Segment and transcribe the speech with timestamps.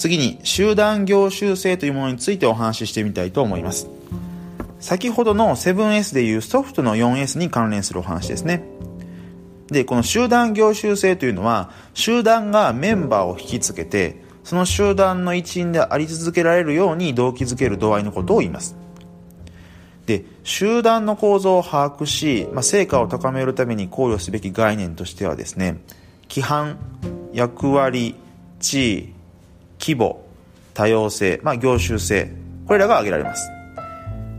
[0.00, 3.86] 次に集団業習性というものについてお話ししてみたいと思います。
[4.78, 8.64] 先ほどの 7S でいうソフトの 4S に関連するお話ですね。
[9.66, 18.76] でこの集団業習性というのは集団がメンバーを引きつけてその集団の一員であり続けられるように動機づける度合いのことを言います。
[20.06, 25.76] で集団の構造を把握し、まあ、成果を高めるために考慮すべき概念としてはですね
[26.30, 26.78] 規範
[27.34, 28.14] 役割
[28.60, 29.19] 地位
[29.80, 30.24] 規模
[30.74, 32.30] 多様性、まあ、業種性
[32.66, 33.50] これらが挙げられます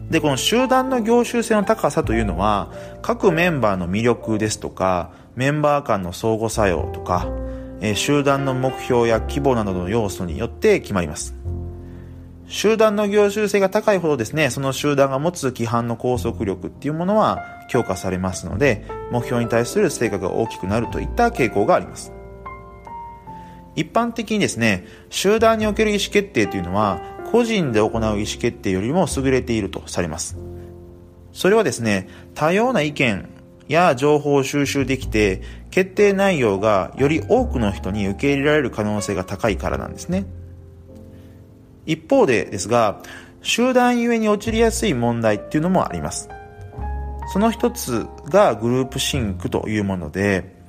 [0.09, 7.25] でこの集団の業種性の高さというのは各メンバーの魅力ですとかメンバー間の相互作用とか、
[7.79, 11.35] え、集団の目標や規模などの要素によって決まります
[12.51, 17.39] 集団の業種性が高いほどですね、その集団が持つ規範の拘束力っていうものは
[17.69, 22.11] 強化されますので、目標に対する成果が大きくなるといった傾向があります。
[23.75, 30.37] 一般的にですね、集団における意思決定というのは、個人で行う意思決定よりも優れているとされます。
[31.31, 33.29] それはですね、多様な意見
[33.67, 40.25] や情報を収集できて、決定内容がより多くの人に受け入れられる可能性が高いからなんですね。
[41.85, 43.01] 一方でですが、
[43.41, 46.29] 集団ゆえに陥りやすい問題っていうのもあります。
[47.33, 50.61] その一つがグループシンクというもので、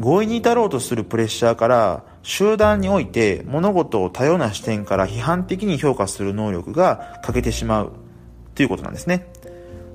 [0.00, 7.92] 合意に至ろうとするプレッシャーから集団において物事を多様な視点から批判的に評価する能力が欠けてしまう
[8.54, 9.26] ということなんですね。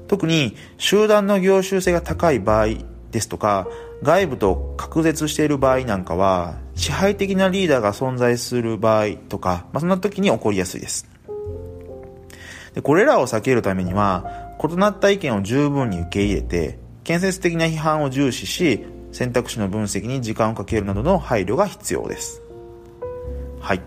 [0.08, 2.68] 特に集団の業種性が高い場合
[3.12, 3.68] ですとか、
[4.04, 11.08] 外部と隔絶している場合なんかは、支配的なリーダーが存在する場合とか、まあ、そんな時に起こりやすいです。
[12.74, 22.42] でこれらを避けるためには、異なった意見を十分に受け入れて、建設的な批判を重視し、選択肢の分析に時間をかけるなどの配慮が必要です。
[23.62, 23.82] はい。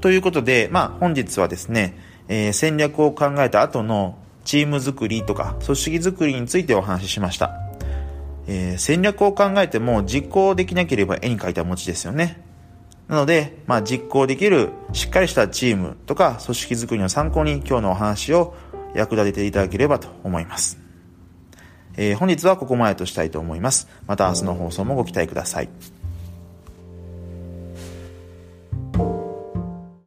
[0.00, 7.52] ということで、まあ本日はですね、えー、戦略を考えた後のチーム作りとか組織作りについてお話ししました。
[8.48, 12.42] えー、戦略を考えても実行できなければ絵に描いた餅ですよね。
[13.06, 18.56] なので、まあ、実行できるしっかりしたチームとか組織づくりの参考に今日のお話を
[18.92, 20.85] 役立てていただければと思います。
[21.96, 23.88] えー、本日はここまでとしたいと思います。
[24.06, 25.95] また明日の放送もご期待ください。